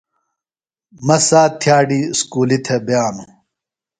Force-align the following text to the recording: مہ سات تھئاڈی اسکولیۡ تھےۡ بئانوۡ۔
مہ 1.05 1.17
سات 1.27 1.51
تھئاڈی 1.61 1.99
اسکولیۡ 2.13 2.61
تھےۡ 2.65 2.81
بئانوۡ۔ 2.85 3.29